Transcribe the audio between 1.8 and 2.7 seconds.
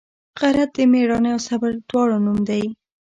دواړو نوم دی